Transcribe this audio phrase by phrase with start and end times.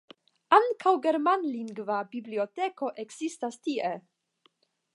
[0.55, 3.93] Ankaŭ germanlingva biblioteko ekzistas tie.